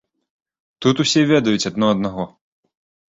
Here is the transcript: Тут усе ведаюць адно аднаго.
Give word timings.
Тут 0.85 1.03
усе 1.05 1.21
ведаюць 1.33 1.69
адно 1.73 1.85
аднаго. 1.97 2.29